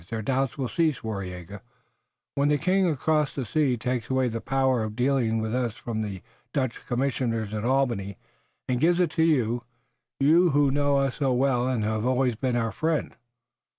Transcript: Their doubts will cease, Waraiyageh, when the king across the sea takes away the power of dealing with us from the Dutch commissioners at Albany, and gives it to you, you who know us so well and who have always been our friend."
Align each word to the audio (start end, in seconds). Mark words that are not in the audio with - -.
Their 0.09 0.23
doubts 0.23 0.57
will 0.57 0.67
cease, 0.67 1.01
Waraiyageh, 1.03 1.61
when 2.33 2.49
the 2.49 2.57
king 2.57 2.87
across 2.87 3.35
the 3.35 3.45
sea 3.45 3.77
takes 3.77 4.09
away 4.09 4.29
the 4.29 4.41
power 4.41 4.81
of 4.81 4.95
dealing 4.95 5.37
with 5.39 5.53
us 5.53 5.75
from 5.75 6.01
the 6.01 6.23
Dutch 6.55 6.83
commissioners 6.87 7.53
at 7.53 7.63
Albany, 7.65 8.17
and 8.67 8.79
gives 8.81 8.99
it 8.99 9.11
to 9.11 9.23
you, 9.23 9.63
you 10.19 10.49
who 10.49 10.71
know 10.71 10.97
us 10.97 11.17
so 11.17 11.33
well 11.33 11.67
and 11.67 11.83
who 11.83 11.91
have 11.91 12.05
always 12.07 12.35
been 12.35 12.55
our 12.55 12.71
friend." 12.71 13.15